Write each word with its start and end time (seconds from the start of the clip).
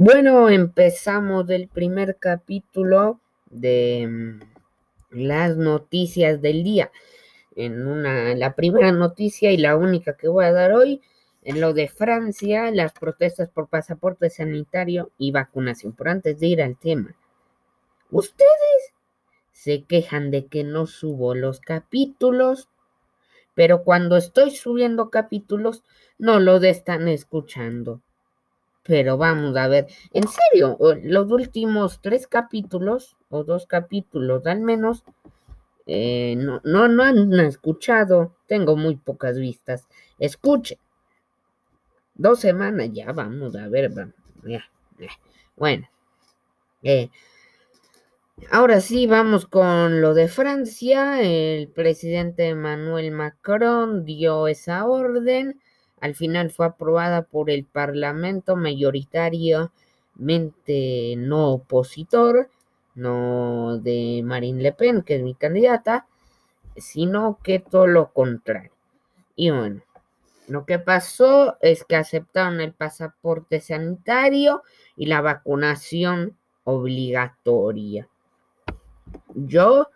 Bueno, 0.00 0.48
empezamos 0.48 1.44
del 1.48 1.66
primer 1.66 2.18
capítulo 2.18 3.18
de 3.50 4.06
mm, 4.08 4.40
las 5.10 5.56
noticias 5.56 6.40
del 6.40 6.62
día. 6.62 6.92
En 7.56 7.84
una, 7.84 8.32
la 8.36 8.54
primera 8.54 8.92
noticia 8.92 9.50
y 9.50 9.56
la 9.56 9.74
única 9.74 10.16
que 10.16 10.28
voy 10.28 10.44
a 10.44 10.52
dar 10.52 10.72
hoy, 10.72 11.02
en 11.42 11.60
lo 11.60 11.72
de 11.74 11.88
Francia, 11.88 12.70
las 12.70 12.92
protestas 12.92 13.48
por 13.48 13.66
pasaporte 13.66 14.30
sanitario 14.30 15.10
y 15.18 15.32
vacunación. 15.32 15.92
Por 15.94 16.08
antes 16.08 16.38
de 16.38 16.46
ir 16.46 16.62
al 16.62 16.76
tema, 16.76 17.16
ustedes 18.12 18.94
se 19.50 19.82
quejan 19.82 20.30
de 20.30 20.46
que 20.46 20.62
no 20.62 20.86
subo 20.86 21.34
los 21.34 21.58
capítulos, 21.58 22.68
pero 23.54 23.82
cuando 23.82 24.16
estoy 24.16 24.52
subiendo 24.52 25.10
capítulos 25.10 25.82
no 26.18 26.38
lo 26.38 26.58
están 26.58 27.08
escuchando. 27.08 28.00
Pero 28.88 29.18
vamos 29.18 29.54
a 29.54 29.68
ver, 29.68 29.86
en 30.14 30.24
serio, 30.26 30.78
los 31.02 31.30
últimos 31.30 32.00
tres 32.00 32.26
capítulos, 32.26 33.18
o 33.28 33.44
dos 33.44 33.66
capítulos 33.66 34.46
al 34.46 34.62
menos, 34.62 35.04
eh, 35.86 36.36
no, 36.38 36.62
no, 36.64 36.88
no 36.88 37.02
han 37.02 37.38
escuchado. 37.40 38.34
Tengo 38.46 38.76
muy 38.76 38.96
pocas 38.96 39.36
vistas. 39.36 39.86
Escuchen. 40.18 40.78
Dos 42.14 42.40
semanas, 42.40 42.88
ya 42.94 43.12
vamos 43.12 43.54
a 43.56 43.68
ver, 43.68 43.90
vamos. 43.90 44.14
Ya, 44.42 44.64
Bueno. 45.54 45.86
Eh, 46.82 47.10
ahora 48.50 48.80
sí, 48.80 49.06
vamos 49.06 49.44
con 49.44 50.00
lo 50.00 50.14
de 50.14 50.28
Francia. 50.28 51.20
El 51.20 51.68
presidente 51.68 52.48
Emmanuel 52.48 53.10
Macron 53.10 54.06
dio 54.06 54.48
esa 54.48 54.86
orden 54.86 55.60
al 56.00 56.14
final 56.14 56.50
fue 56.50 56.66
aprobada 56.66 57.22
por 57.22 57.50
el 57.50 57.64
Parlamento 57.64 58.56
mayoritariamente 58.56 61.14
no 61.16 61.52
opositor, 61.52 62.50
no 62.94 63.78
de 63.78 64.22
Marine 64.24 64.62
Le 64.62 64.72
Pen, 64.72 65.02
que 65.02 65.16
es 65.16 65.22
mi 65.22 65.34
candidata, 65.34 66.06
sino 66.76 67.38
que 67.42 67.58
todo 67.58 67.86
lo 67.86 68.12
contrario. 68.12 68.72
Y 69.36 69.50
bueno, 69.50 69.82
lo 70.48 70.64
que 70.64 70.78
pasó 70.78 71.56
es 71.60 71.84
que 71.84 71.96
aceptaron 71.96 72.60
el 72.60 72.72
pasaporte 72.72 73.60
sanitario 73.60 74.62
y 74.96 75.06
la 75.06 75.20
vacunación 75.20 76.36
obligatoria. 76.64 78.08
Yo, 79.34 79.88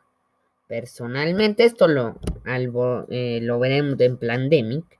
personalmente, 0.68 1.64
esto 1.64 1.88
lo, 1.88 2.16
eh, 3.08 3.40
lo 3.42 3.58
veremos 3.58 3.98
en 4.00 4.16
Plandemic, 4.16 4.98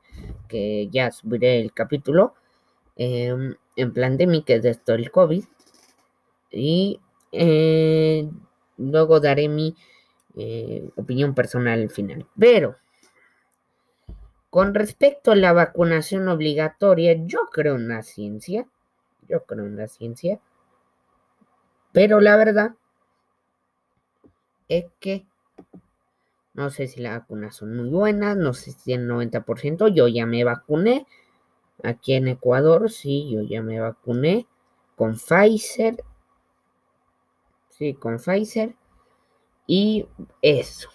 que 0.49 0.89
ya 0.91 1.11
subiré 1.11 1.61
el 1.61 1.73
capítulo, 1.73 2.35
em, 2.97 3.57
en 3.77 3.93
plan 3.93 4.17
de 4.17 4.27
mí, 4.27 4.43
que 4.45 4.57
es 4.57 4.65
esto 4.65 4.95
el 4.95 5.11
COVID. 5.11 5.45
Y 6.51 7.01
eh, 7.33 8.29
luego 8.77 9.21
daré 9.21 9.49
mi 9.49 9.75
eh, 10.37 10.91
opinión 10.97 11.35
personal 11.35 11.81
al 11.81 11.91
final. 11.91 12.27
Pero, 12.39 12.77
con 14.51 14.75
respecto 14.75 15.33
a 15.33 15.37
la 15.37 15.53
vacunación 15.53 16.29
obligatoria, 16.29 17.15
yo 17.15 17.49
creo 17.51 17.77
en 17.77 17.89
la 17.89 18.03
ciencia. 18.03 18.67
Yo 19.29 19.45
creo 19.45 19.65
en 19.67 19.77
la 19.77 19.89
ciencia. 19.89 20.41
Pero 21.93 22.21
la 22.21 22.37
verdad 22.37 22.75
es 24.69 24.87
que 25.01 25.27
no 26.55 26.69
sé 26.69 26.87
si 26.87 27.01
las 27.01 27.21
vacunas 27.21 27.57
son 27.57 27.77
muy 27.77 27.89
buenas, 27.89 28.37
no 28.37 28.53
sé 28.53 28.73
si 28.73 28.93
el 28.93 29.09
90%. 29.09 29.89
Yo 29.89 30.07
ya 30.09 30.27
me 30.27 30.45
vacuné. 30.45 31.07
Aquí 31.83 32.15
en 32.15 32.29
Ecuador, 32.29 32.91
sí, 32.91 33.31
yo 33.31 33.43
ya 33.43 33.63
me 33.63 33.81
vacuné 33.81 34.47
con 34.95 35.17
Pfizer. 35.17 36.05
Sí, 37.71 37.95
con 37.95 38.19
Pfizer. 38.19 38.77
Y 39.67 40.07
eso. 40.43 40.91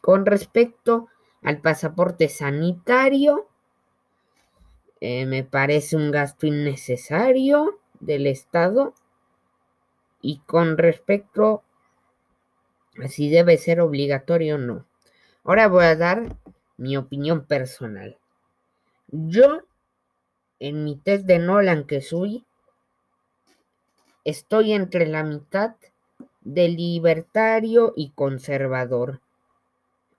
Con 0.00 0.26
respecto 0.26 1.08
al 1.42 1.60
pasaporte 1.60 2.28
sanitario, 2.28 3.48
eh, 5.00 5.24
me 5.26 5.44
parece 5.44 5.96
un 5.96 6.10
gasto 6.10 6.46
innecesario 6.48 7.78
del 8.00 8.26
Estado. 8.26 8.92
Y 10.20 10.38
con 10.40 10.76
respecto 10.76 11.62
a 13.00 13.06
si 13.06 13.30
debe 13.30 13.56
ser 13.56 13.80
obligatorio 13.80 14.56
o 14.56 14.58
no. 14.58 14.84
Ahora 15.46 15.68
voy 15.68 15.84
a 15.84 15.94
dar 15.94 16.36
mi 16.76 16.96
opinión 16.96 17.44
personal. 17.44 18.18
Yo, 19.06 19.60
en 20.58 20.82
mi 20.82 20.96
test 20.96 21.24
de 21.24 21.38
Nolan 21.38 21.84
que 21.84 22.00
soy, 22.00 22.44
estoy 24.24 24.72
entre 24.72 25.06
la 25.06 25.22
mitad 25.22 25.76
de 26.40 26.68
libertario 26.68 27.92
y 27.94 28.10
conservador. 28.10 29.20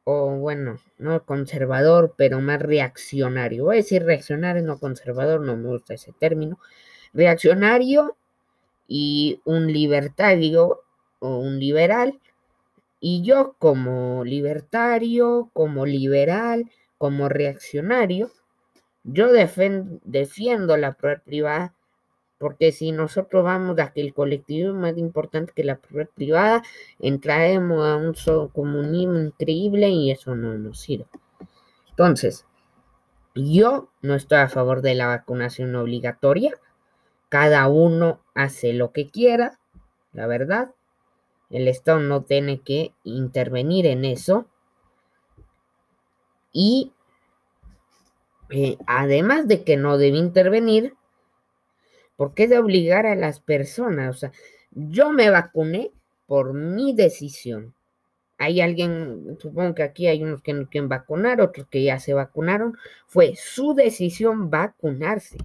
O 0.06 0.30
bueno, 0.38 0.80
no 0.98 1.22
conservador, 1.26 2.14
pero 2.16 2.40
más 2.40 2.62
reaccionario. 2.62 3.66
Voy 3.66 3.76
a 3.76 3.84
decir 3.84 4.06
reaccionario, 4.06 4.64
no 4.64 4.80
conservador, 4.80 5.42
no 5.42 5.58
me 5.58 5.68
gusta 5.68 5.96
ese 5.96 6.14
término. 6.14 6.58
Reaccionario 7.12 8.16
y 8.88 9.42
un 9.44 9.74
libertario 9.74 10.84
o 11.20 11.40
un 11.40 11.60
liberal 11.60 12.18
y 13.00 13.22
yo 13.24 13.56
como 13.60 14.24
libertario, 14.24 15.50
como 15.54 15.86
liberal, 15.86 16.70
como 16.98 17.30
reaccionario, 17.30 18.32
yo 19.04 19.30
defiendo 19.32 20.78
la 20.78 20.94
propiedad 20.94 21.24
privada 21.24 21.74
porque 22.38 22.72
si 22.72 22.92
nosotros 22.92 23.44
vamos 23.44 23.80
a 23.80 23.92
que 23.92 24.02
el 24.02 24.14
colectivo 24.14 24.70
es 24.70 24.76
más 24.76 24.98
importante 24.98 25.54
que 25.56 25.64
la 25.64 25.78
propiedad 25.78 26.10
privada, 26.14 26.64
entraremos 27.00 27.86
a 27.86 27.96
un 27.96 28.14
comunismo 28.50 29.20
increíble 29.20 29.90
y 29.90 30.12
eso 30.12 30.36
no 30.36 30.56
nos 30.58 30.80
sirve. 30.80 31.08
Entonces, 31.90 32.46
yo 33.34 33.90
no 34.02 34.14
estoy 34.14 34.40
a 34.40 34.50
favor 34.50 34.82
de 34.82 34.94
la 34.94 35.08
vacunación 35.08 35.76
obligatoria. 35.76 36.54
Cada 37.30 37.68
uno 37.68 38.22
hace 38.36 38.74
lo 38.74 38.92
que 38.92 39.10
quiera, 39.10 39.60
la 40.14 40.28
verdad. 40.28 40.76
El 41.50 41.68
Estado 41.68 42.00
no 42.00 42.24
tiene 42.24 42.62
que 42.62 42.94
intervenir 43.04 43.86
en 43.86 44.06
eso. 44.06 44.48
Y 46.52 46.92
eh, 48.50 48.78
además 48.86 49.48
de 49.48 49.64
que 49.64 49.78
no 49.78 49.98
debe 49.98 50.18
intervenir, 50.18 50.96
¿por 52.16 52.34
qué 52.34 52.48
de 52.48 52.58
obligar 52.58 53.06
a 53.06 53.16
las 53.16 53.40
personas? 53.40 54.16
O 54.16 54.20
sea, 54.20 54.32
yo 54.72 55.12
me 55.12 55.30
vacuné 55.30 55.92
por 56.26 56.54
mi 56.54 56.94
decisión. 56.94 57.74
Hay 58.38 58.62
alguien, 58.62 59.38
supongo 59.40 59.74
que 59.74 59.84
aquí 59.84 60.08
hay 60.08 60.24
unos 60.24 60.42
que 60.42 60.54
no 60.54 60.70
quieren 60.70 60.90
vacunar, 60.90 61.42
otros 61.42 61.68
que 61.70 61.84
ya 61.84 62.00
se 62.00 62.14
vacunaron. 62.14 62.78
Fue 63.08 63.34
su 63.36 63.74
decisión 63.74 64.50
vacunarse 64.50 65.38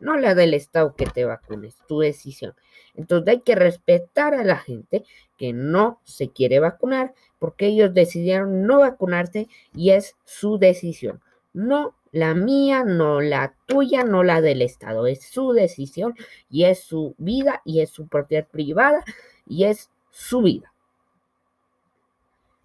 no 0.00 0.16
la 0.16 0.34
del 0.34 0.54
Estado 0.54 0.94
que 0.94 1.06
te 1.06 1.24
vacunes, 1.24 1.76
tu 1.86 2.00
decisión. 2.00 2.54
Entonces 2.94 3.28
hay 3.28 3.40
que 3.40 3.54
respetar 3.54 4.34
a 4.34 4.44
la 4.44 4.56
gente 4.56 5.04
que 5.36 5.52
no 5.52 6.00
se 6.04 6.30
quiere 6.30 6.60
vacunar 6.60 7.14
porque 7.38 7.66
ellos 7.66 7.94
decidieron 7.94 8.66
no 8.66 8.80
vacunarse 8.80 9.48
y 9.74 9.90
es 9.90 10.16
su 10.24 10.58
decisión. 10.58 11.20
No 11.52 11.94
la 12.12 12.34
mía, 12.34 12.84
no 12.84 13.20
la 13.20 13.54
tuya, 13.66 14.04
no 14.04 14.22
la 14.22 14.40
del 14.40 14.62
Estado. 14.62 15.06
Es 15.06 15.22
su 15.22 15.52
decisión 15.52 16.14
y 16.50 16.64
es 16.64 16.80
su 16.80 17.14
vida 17.18 17.62
y 17.64 17.80
es 17.80 17.90
su 17.90 18.08
propiedad 18.08 18.46
privada 18.46 19.04
y 19.46 19.64
es 19.64 19.90
su 20.10 20.42
vida. 20.42 20.72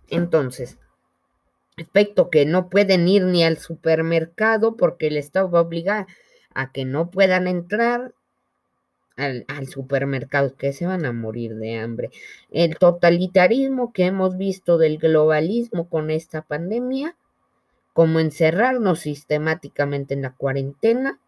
Entonces, 0.09 0.77
respecto 1.77 2.29
que 2.29 2.45
no 2.45 2.69
pueden 2.69 3.07
ir 3.07 3.23
ni 3.23 3.43
al 3.43 3.57
supermercado 3.57 4.75
porque 4.75 5.07
el 5.07 5.17
Estado 5.17 5.49
va 5.49 5.59
a 5.59 5.63
obligar 5.63 6.07
a 6.55 6.71
que 6.71 6.85
no 6.85 7.09
puedan 7.09 7.47
entrar 7.47 8.13
al, 9.15 9.67
supermercado, 9.67 10.55
que 10.55 10.73
se 10.73 10.85
van 10.85 11.05
a 11.05 11.11
morir 11.11 11.55
de 11.55 11.77
hambre. 11.77 12.09
El 12.51 12.77
totalitarismo 12.77 13.93
que 13.93 14.05
hemos 14.05 14.37
visto 14.37 14.77
del 14.77 14.97
globalismo 14.97 15.87
con 15.87 16.09
esta 16.09 16.41
pandemia, 16.41 17.15
como 17.93 18.19
encerrarnos 18.19 19.01
sistemáticamente 19.01 20.13
en 20.15 20.23
la 20.23 20.33
cuarentena, 20.33 21.19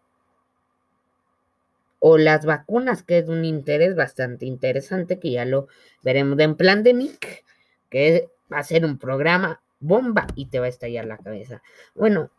o 1.98 2.18
las 2.18 2.44
vacunas, 2.44 3.02
que 3.02 3.18
es 3.18 3.28
un 3.28 3.44
interés 3.44 3.96
bastante 3.96 4.46
interesante, 4.46 5.18
que 5.18 5.32
ya 5.32 5.44
lo 5.44 5.68
veremos 6.02 6.38
en 6.38 6.56
Plandemic, 6.56 7.44
que 7.88 8.28
va 8.52 8.58
a 8.58 8.64
ser 8.64 8.84
un 8.84 8.98
programa 8.98 9.60
bomba 9.80 10.26
y 10.34 10.46
te 10.46 10.60
va 10.60 10.66
a 10.66 10.70
estallar 10.70 11.06
la 11.06 11.18
cabeza. 11.18 11.62
Bueno, 11.94 12.30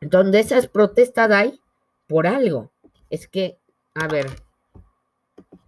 donde 0.00 0.40
esas 0.40 0.66
protestas 0.66 1.30
hay, 1.30 1.61
por 2.12 2.26
algo. 2.26 2.70
Es 3.08 3.26
que, 3.26 3.58
a 3.94 4.06
ver, 4.06 4.26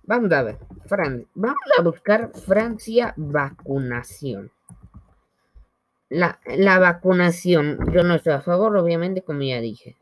vamos 0.02 0.30
a 0.30 0.42
ver, 0.42 0.58
Fran, 0.86 1.26
vamos 1.34 1.58
a 1.78 1.82
buscar 1.82 2.30
Francia 2.34 3.14
vacunación. 3.16 4.52
La, 6.10 6.38
la 6.44 6.78
vacunación, 6.78 7.78
yo 7.92 8.02
no 8.02 8.16
estoy 8.16 8.34
a 8.34 8.42
favor, 8.42 8.76
obviamente, 8.76 9.22
como 9.22 9.42
ya 9.42 9.60
dije. 9.60 9.96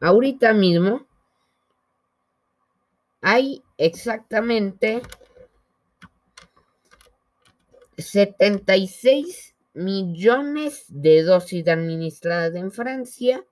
Ahorita 0.00 0.54
mismo, 0.54 1.06
hay 3.20 3.62
exactamente 3.76 5.02
76 7.98 9.54
millones 9.74 10.86
de 10.88 11.22
dosis 11.22 11.68
administradas 11.68 12.54
en 12.54 12.72
Francia, 12.72 13.44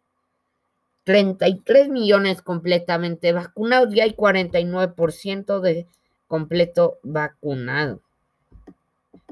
33 1.07 1.89
millones 1.89 2.43
completamente 2.43 3.33
vacunados 3.33 3.95
y 3.95 4.01
hay 4.01 4.15
49% 4.15 5.61
de 5.61 5.87
completo 6.27 6.99
vacunado. 7.05 8.01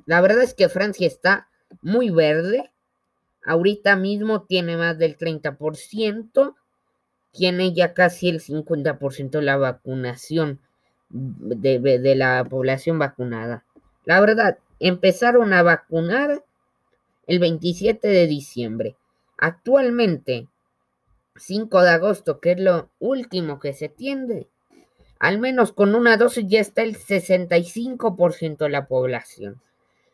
La 0.06 0.20
verdad 0.20 0.44
es 0.44 0.54
que 0.54 0.68
Francia 0.68 1.08
está 1.08 1.48
muy 1.82 2.10
verde. 2.10 2.70
Ahorita 3.44 3.96
mismo 3.96 4.42
tiene 4.42 4.76
más 4.76 4.98
del 4.98 5.18
30%. 5.18 6.54
Tiene 7.32 7.72
ya 7.72 7.92
casi 7.92 8.28
el 8.28 8.40
50% 8.40 9.30
de 9.30 9.42
la 9.42 9.56
vacunación 9.56 10.60
de, 11.08 11.80
de 11.80 12.14
la 12.14 12.46
población 12.48 13.00
vacunada. 13.00 13.64
La 14.04 14.20
verdad, 14.20 14.58
empezaron 14.78 15.52
a 15.52 15.64
vacunar 15.64 16.44
el 17.26 17.40
27 17.40 18.06
de 18.06 18.28
diciembre. 18.28 18.94
Actualmente, 19.38 20.46
5 21.36 21.82
de 21.82 21.90
agosto, 21.90 22.40
que 22.40 22.52
es 22.52 22.60
lo 22.60 22.90
último 22.98 23.58
que 23.58 23.72
se 23.72 23.88
tiende, 23.88 24.48
al 25.18 25.38
menos 25.38 25.72
con 25.72 25.94
una 25.94 26.16
dosis 26.16 26.46
ya 26.46 26.60
está 26.60 26.82
el 26.82 26.96
65% 26.96 28.58
de 28.58 28.68
la 28.68 28.86
población. 28.86 29.60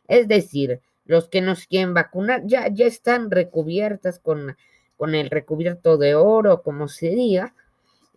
Es 0.08 0.28
decir, 0.28 0.81
los 1.05 1.28
que 1.28 1.40
nos 1.40 1.67
quieren 1.67 1.94
vacunar 1.94 2.43
ya, 2.44 2.69
ya 2.69 2.87
están 2.87 3.31
recubiertas 3.31 4.19
con, 4.19 4.56
con 4.96 5.14
el 5.14 5.31
recubierto 5.31 5.99
de 5.99 6.14
oro, 6.14 6.62
como 6.62 6.88
se 6.88 7.11
diga, 7.11 7.55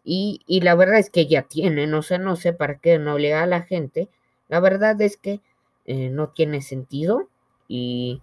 y, 0.03 0.41
y, 0.45 0.61
la 0.61 0.75
verdad 0.75 0.99
es 0.99 1.09
que 1.09 1.27
ya 1.27 1.43
tienen, 1.43 1.93
o 1.93 2.01
sea, 2.01 2.17
no 2.17 2.35
sé 2.35 2.51
para 2.51 2.77
qué 2.79 2.99
no 2.99 3.13
obliga 3.13 3.41
a 3.41 3.47
la 3.47 3.61
gente. 3.61 4.09
La 4.49 4.59
verdad 4.59 5.01
es 5.01 5.15
que 5.15 5.39
eh, 5.85 6.09
no 6.09 6.29
tiene 6.29 6.61
sentido 6.61 7.29
y, 7.67 8.21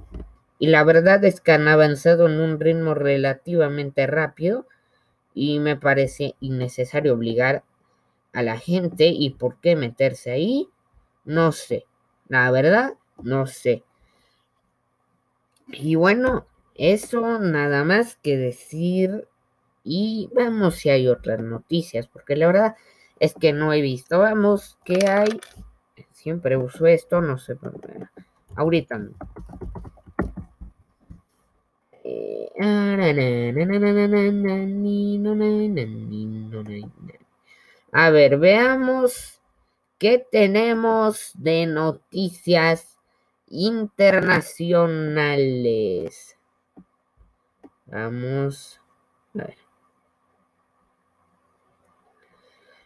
y 0.61 0.67
la 0.67 0.85
verdad 0.85 1.25
es 1.25 1.41
que 1.41 1.53
han 1.53 1.67
avanzado 1.69 2.29
en 2.29 2.39
un 2.39 2.61
ritmo 2.61 2.93
relativamente 2.93 4.07
rápido 4.07 4.67
y 5.33 5.59
me 5.59 5.75
parece 5.75 6.35
innecesario 6.39 7.15
obligar 7.15 7.65
a 8.35 8.43
la 8.43 8.59
gente 8.59 9.07
y 9.07 9.31
por 9.31 9.59
qué 9.61 9.75
meterse 9.75 10.31
ahí, 10.31 10.69
no 11.25 11.53
sé. 11.53 11.87
La 12.29 12.51
verdad, 12.51 12.93
no 13.23 13.47
sé. 13.47 13.85
Y 15.69 15.95
bueno, 15.95 16.47
eso 16.75 17.39
nada 17.39 17.83
más 17.83 18.17
que 18.17 18.37
decir. 18.37 19.27
Y 19.83 20.29
vamos 20.35 20.75
si 20.75 20.91
hay 20.91 21.09
otras 21.09 21.41
noticias, 21.41 22.07
porque 22.07 22.37
la 22.37 22.49
verdad 22.49 22.77
es 23.19 23.33
que 23.33 23.55
no 23.55 23.73
he 23.73 23.81
visto. 23.81 24.19
Vamos, 24.19 24.79
¿qué 24.85 25.09
hay? 25.09 25.41
Siempre 26.13 26.59
uso 26.59 26.87
esto, 26.87 27.23
no 27.23 27.39
sé. 27.39 27.57
Ahorita 28.57 28.99
no. 28.99 29.13
A 37.93 38.11
ver, 38.11 38.39
veamos 38.39 39.41
qué 39.99 40.25
tenemos 40.31 41.33
de 41.35 41.67
noticias 41.67 42.97
internacionales. 43.47 46.37
Vamos 47.87 48.81
a 49.35 49.39
ver. 49.39 49.57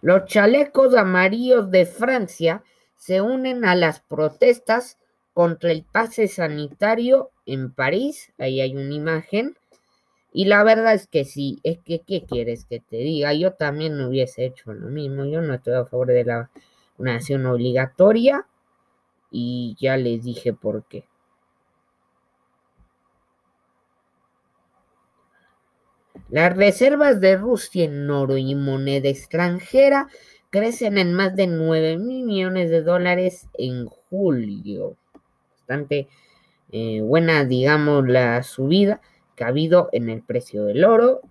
Los 0.00 0.24
chalecos 0.26 0.94
amarillos 0.94 1.70
de 1.70 1.84
Francia 1.86 2.62
se 2.96 3.20
unen 3.22 3.64
a 3.64 3.74
las 3.74 3.98
protestas 4.00 4.98
contra 5.34 5.72
el 5.72 5.84
pase 5.84 6.28
sanitario 6.28 7.30
en 7.44 7.72
París. 7.72 8.32
Ahí 8.38 8.60
hay 8.60 8.74
una 8.76 8.94
imagen. 8.94 9.56
Y 10.32 10.46
la 10.46 10.64
verdad 10.64 10.94
es 10.94 11.06
que 11.06 11.24
sí, 11.24 11.60
es 11.64 11.78
que, 11.80 12.00
¿qué 12.00 12.24
quieres 12.24 12.64
que 12.64 12.80
te 12.80 12.96
diga? 12.96 13.34
Yo 13.34 13.52
también 13.52 14.00
hubiese 14.00 14.46
hecho 14.46 14.72
lo 14.72 14.88
mismo. 14.88 15.24
Yo 15.26 15.42
no 15.42 15.54
estoy 15.54 15.74
a 15.74 15.84
favor 15.84 16.08
de 16.08 16.24
la 16.24 16.50
nación 16.98 17.46
obligatoria. 17.46 18.46
Y 19.30 19.76
ya 19.80 19.96
les 19.96 20.24
dije 20.24 20.52
por 20.54 20.84
qué. 20.84 21.04
Las 26.28 26.56
reservas 26.56 27.20
de 27.20 27.36
Rusia 27.36 27.84
en 27.84 28.10
oro 28.10 28.36
y 28.36 28.54
moneda 28.54 29.08
extranjera 29.08 30.08
crecen 30.50 30.98
en 30.98 31.12
más 31.14 31.34
de 31.36 31.46
9 31.46 31.96
mil 31.98 32.24
millones 32.24 32.70
de 32.70 32.82
dólares 32.82 33.48
en 33.54 33.86
julio. 33.86 34.96
Bastante 35.66 36.08
eh, 36.72 37.00
buena, 37.00 37.46
digamos, 37.46 38.06
la 38.06 38.42
subida 38.42 39.00
que 39.34 39.44
ha 39.44 39.48
habido 39.48 39.88
en 39.92 40.10
el 40.10 40.20
precio 40.20 40.66
del 40.66 40.84
oro. 40.84 41.22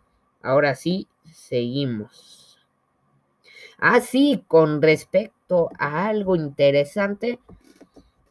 Ahora 0.41 0.73
sí, 0.73 1.07
seguimos. 1.31 2.57
Así, 3.77 4.39
ah, 4.41 4.45
con 4.47 4.81
respecto 4.81 5.69
a 5.77 6.07
algo 6.07 6.35
interesante, 6.35 7.37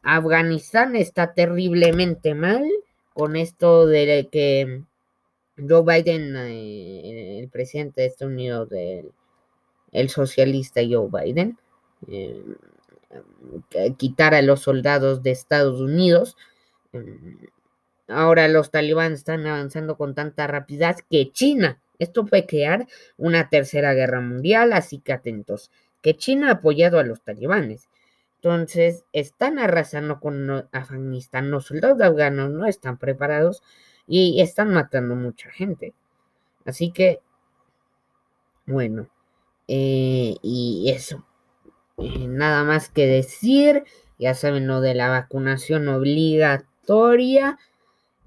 Afganistán 0.03 0.97
está 0.97 1.35
terriblemente 1.35 2.35
mal 2.35 2.65
con 3.15 3.37
esto 3.37 3.87
de 3.87 4.29
que 4.33 4.83
Joe 5.57 5.83
Biden, 5.85 6.35
eh, 6.37 7.39
el 7.39 7.49
presidente 7.49 8.01
de 8.01 8.07
Estados 8.09 8.33
Unidos, 8.33 8.69
el 9.93 10.09
socialista 10.09 10.81
Joe 10.81 11.09
Biden, 11.09 11.57
eh, 12.09 12.43
quitar 13.97 14.35
a 14.35 14.43
los 14.43 14.61
soldados 14.61 15.23
de 15.23 15.31
Estados 15.31 15.81
Unidos 15.81 16.37
Mm, 16.93 17.47
ahora 18.09 18.49
los 18.49 18.71
talibanes 18.71 19.21
están 19.21 19.47
avanzando 19.47 19.97
con 19.97 20.15
tanta 20.15 20.47
rapidez 20.47 20.99
que 21.11 21.33
China, 21.33 21.81
esto 21.99 22.27
puede 22.27 22.47
crear 22.47 22.87
una 23.17 23.49
tercera 23.49 23.95
guerra 23.95 24.21
mundial, 24.21 24.73
así 24.73 24.99
que 25.01 25.13
atentos, 25.13 25.71
que 26.03 26.17
China 26.17 26.49
ha 26.49 26.53
apoyado 26.55 26.99
a 26.99 27.05
los 27.05 27.23
talibanes. 27.23 27.89
Entonces, 28.37 29.05
están 29.13 29.59
arrasando 29.59 30.21
con 30.21 30.51
Afganistán, 30.73 31.51
los 31.51 31.67
soldados 31.67 32.01
afganos 32.03 32.51
no 32.51 32.67
están 32.67 32.99
preparados 32.99 33.63
y 34.07 34.41
están 34.43 34.71
matando 34.75 35.15
mucha 35.17 35.51
gente. 35.51 35.95
Así 36.65 36.93
que, 36.93 37.21
bueno, 38.67 39.09
eh, 39.69 40.37
y 40.43 40.93
eso, 40.95 41.25
eh, 42.03 42.27
nada 42.29 42.65
más 42.65 42.89
que 42.89 43.07
decir, 43.07 43.85
ya 44.19 44.35
saben 44.35 44.67
lo 44.67 44.81
de 44.81 44.95
la 44.95 45.09
vacunación 45.09 45.89
obligatoria. 45.89 47.59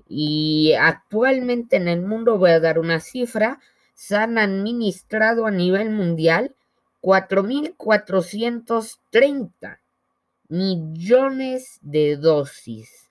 Y 0.08 0.74
actualmente 0.80 1.78
en 1.78 1.88
el 1.88 2.02
mundo, 2.02 2.38
voy 2.38 2.52
a 2.52 2.60
dar 2.60 2.78
una 2.80 3.00
cifra, 3.00 3.60
se 3.94 4.16
han 4.16 4.38
administrado 4.38 5.48
a 5.48 5.52
nivel 5.52 5.90
mundial 5.90 6.54
4.430 7.02 9.80
millones 10.48 11.80
de 11.82 12.18
dosis, 12.18 13.10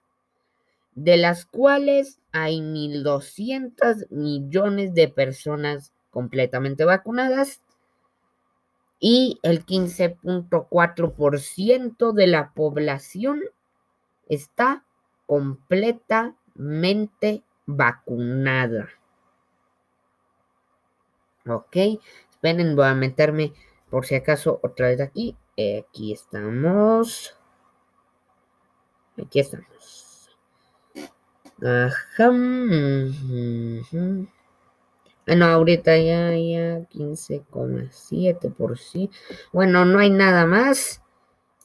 de 0.94 1.16
las 1.16 1.46
cuales 1.46 2.20
hay 2.32 2.60
1.200 2.60 4.08
millones 4.10 4.94
de 4.94 5.08
personas 5.08 5.90
completamente 6.10 6.84
vacunadas 6.84 7.60
y 9.00 9.40
el 9.42 9.66
15.4% 9.66 12.12
de 12.12 12.26
la 12.26 12.52
población 12.52 13.42
está 14.28 14.84
completamente 15.26 17.42
vacunada. 17.66 18.88
Ok, 21.46 21.76
esperen, 22.30 22.76
voy 22.76 22.86
a 22.86 22.94
meterme 22.94 23.52
por 23.90 24.06
si 24.06 24.14
acaso 24.14 24.60
otra 24.62 24.88
vez 24.88 25.00
aquí. 25.00 25.36
Aquí 25.52 26.12
estamos. 26.12 27.36
Aquí 29.16 29.40
estamos. 29.40 30.30
Ajá. 31.62 32.30
Bueno, 35.26 35.46
ahorita 35.46 35.96
ya, 35.96 36.30
ya 36.36 36.86
15,7 36.90 38.50
por 38.50 38.78
sí. 38.78 39.10
Bueno, 39.52 39.84
no 39.84 39.98
hay 39.98 40.10
nada 40.10 40.46
más. 40.46 41.02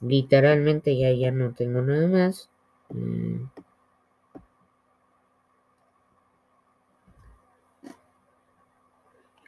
Literalmente 0.01 0.97
ya, 0.97 1.11
ya 1.11 1.31
no 1.31 1.53
tengo 1.53 1.81
nada 1.81 2.07
más. 2.07 2.49
Mm. 2.89 3.45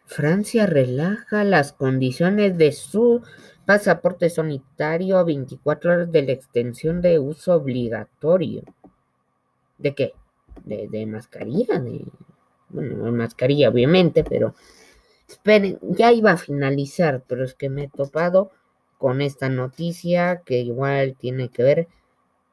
Francia 0.05 0.65
relaja 0.65 1.45
las 1.45 1.71
condiciones 1.71 2.57
de 2.57 2.73
su 2.73 3.21
pasaporte 3.65 4.29
sanitario 4.29 5.17
a 5.17 5.23
24 5.23 5.93
horas 5.93 6.11
de 6.11 6.23
la 6.23 6.33
extensión 6.33 7.01
de 7.01 7.17
uso 7.17 7.55
obligatorio. 7.55 8.63
¿De 9.77 9.95
qué? 9.95 10.13
De, 10.65 11.05
mascarilla, 11.05 11.79
de... 11.79 12.03
Bueno, 12.73 13.11
mascarilla 13.11 13.69
obviamente, 13.69 14.23
pero... 14.23 14.53
Esperen, 15.27 15.79
ya 15.81 16.11
iba 16.11 16.31
a 16.31 16.37
finalizar, 16.37 17.23
pero 17.25 17.45
es 17.45 17.53
que 17.53 17.69
me 17.69 17.85
he 17.85 17.87
topado 17.87 18.51
con 18.97 19.21
esta 19.21 19.47
noticia 19.47 20.41
que 20.45 20.59
igual 20.59 21.15
tiene 21.17 21.49
que 21.49 21.63
ver 21.63 21.87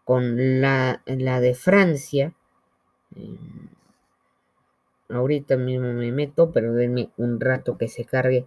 con 0.04 0.60
la, 0.60 1.02
la 1.04 1.40
de 1.40 1.54
Francia. 1.54 2.32
Em, 3.16 3.68
ahorita 5.08 5.56
mismo 5.56 5.92
me 5.92 6.12
meto, 6.12 6.52
pero 6.52 6.72
denme 6.72 7.10
un 7.16 7.40
rato 7.40 7.76
que 7.76 7.88
se 7.88 8.04
cargue 8.04 8.46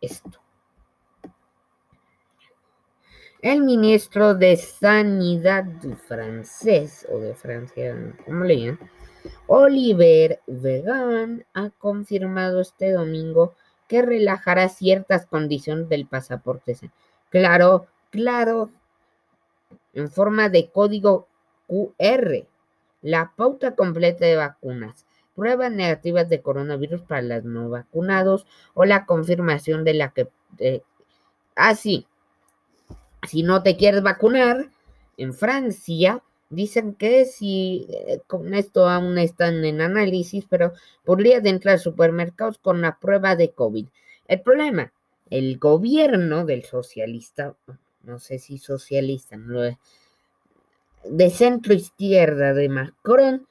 esto. 0.00 0.40
El 3.40 3.62
ministro 3.62 4.34
de 4.34 4.56
Sanidad 4.56 5.64
francés, 6.06 7.06
o 7.10 7.18
de 7.18 7.34
Francia, 7.34 8.14
como 8.24 8.44
leían, 8.44 8.78
Oliver 9.46 10.40
Vegan, 10.46 11.44
ha 11.54 11.70
confirmado 11.70 12.60
este 12.60 12.92
domingo 12.92 13.54
que 13.88 14.02
relajará 14.02 14.68
ciertas 14.68 15.26
condiciones 15.26 15.88
del 15.88 16.06
pasaporte. 16.06 16.76
Claro, 17.30 17.86
claro, 18.10 18.70
en 19.92 20.10
forma 20.10 20.48
de 20.48 20.70
código 20.70 21.28
QR, 21.66 22.46
la 23.02 23.32
pauta 23.36 23.74
completa 23.74 24.24
de 24.24 24.36
vacunas, 24.36 25.04
pruebas 25.34 25.72
negativas 25.72 26.28
de 26.28 26.40
coronavirus 26.40 27.02
para 27.02 27.22
los 27.22 27.44
no 27.44 27.68
vacunados 27.68 28.46
o 28.74 28.84
la 28.84 29.06
confirmación 29.06 29.84
de 29.84 29.94
la 29.94 30.10
que... 30.10 30.30
así, 31.54 32.06
ah, 32.90 33.26
si 33.26 33.42
no 33.42 33.62
te 33.62 33.76
quieres 33.76 34.02
vacunar, 34.02 34.70
en 35.16 35.34
Francia 35.34 36.22
dicen 36.52 36.94
que 36.94 37.24
si 37.24 37.86
eh, 37.88 38.20
con 38.26 38.54
esto 38.54 38.88
aún 38.88 39.18
están 39.18 39.64
en 39.64 39.80
análisis, 39.80 40.44
pero 40.48 40.72
podría 41.04 41.38
entrar 41.38 41.76
a 41.76 41.78
supermercados 41.78 42.58
con 42.58 42.82
la 42.82 42.98
prueba 42.98 43.36
de 43.36 43.50
COVID. 43.50 43.86
El 44.28 44.40
problema, 44.42 44.92
el 45.30 45.58
gobierno 45.58 46.44
del 46.44 46.64
socialista, 46.64 47.54
no 48.04 48.18
sé 48.18 48.38
si 48.38 48.58
socialista, 48.58 49.38
de 51.04 51.30
centro 51.30 51.72
izquierda 51.72 52.52
de 52.52 52.68
Macron, 52.68 53.46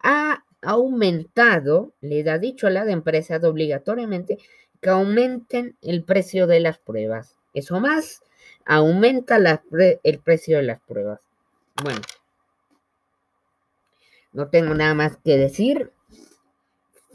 ha 0.00 0.42
aumentado, 0.62 1.92
le 2.00 2.28
ha 2.28 2.38
dicho 2.38 2.66
a 2.66 2.70
las 2.70 2.88
empresas 2.88 3.44
obligatoriamente 3.44 4.38
que 4.80 4.90
aumenten 4.90 5.76
el 5.82 6.04
precio 6.04 6.46
de 6.46 6.60
las 6.60 6.78
pruebas. 6.78 7.36
Eso 7.52 7.80
más, 7.80 8.22
aumenta 8.64 9.38
el 10.02 10.18
precio 10.20 10.56
de 10.56 10.62
las 10.62 10.80
pruebas. 10.80 11.20
Bueno, 11.82 12.00
no 14.36 14.48
tengo 14.48 14.74
nada 14.74 14.92
más 14.92 15.16
que 15.24 15.38
decir. 15.38 15.92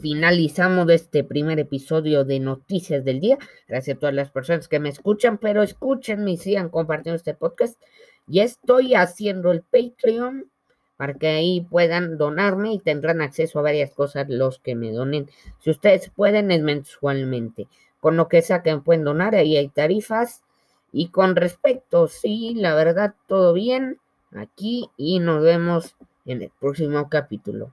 Finalizamos 0.00 0.90
este 0.90 1.22
primer 1.22 1.60
episodio 1.60 2.24
de 2.24 2.40
Noticias 2.40 3.04
del 3.04 3.20
Día. 3.20 3.38
Gracias 3.68 3.96
a 3.96 4.00
todas 4.00 4.14
las 4.16 4.32
personas 4.32 4.66
que 4.66 4.80
me 4.80 4.88
escuchan, 4.88 5.38
pero 5.38 5.62
escúchenme 5.62 6.32
y 6.32 6.36
sigan 6.36 6.68
compartiendo 6.68 7.14
este 7.14 7.34
podcast. 7.34 7.80
Ya 8.26 8.42
estoy 8.42 8.96
haciendo 8.96 9.52
el 9.52 9.62
Patreon 9.62 10.50
para 10.96 11.14
que 11.14 11.28
ahí 11.28 11.60
puedan 11.60 12.18
donarme 12.18 12.72
y 12.72 12.80
tendrán 12.80 13.22
acceso 13.22 13.60
a 13.60 13.62
varias 13.62 13.92
cosas 13.92 14.28
los 14.28 14.58
que 14.58 14.74
me 14.74 14.90
donen. 14.90 15.30
Si 15.60 15.70
ustedes 15.70 16.10
pueden, 16.10 16.50
es 16.50 16.62
mensualmente. 16.62 17.68
Con 18.00 18.16
lo 18.16 18.26
que 18.26 18.42
saquen 18.42 18.82
pueden 18.82 19.04
donar, 19.04 19.36
ahí 19.36 19.56
hay 19.56 19.68
tarifas. 19.68 20.42
Y 20.90 21.10
con 21.10 21.36
respecto, 21.36 22.08
sí, 22.08 22.54
la 22.56 22.74
verdad, 22.74 23.14
todo 23.28 23.52
bien 23.52 24.00
aquí 24.32 24.90
y 24.96 25.20
nos 25.20 25.40
vemos 25.40 25.94
en 26.24 26.42
el 26.42 26.50
próximo 26.60 27.08
capítulo. 27.08 27.72